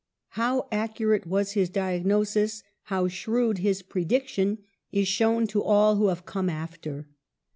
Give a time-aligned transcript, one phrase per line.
[0.01, 4.57] ^ How accurate was his diagnosis, how shrewd his prediction
[4.91, 7.07] is known to all who have come after.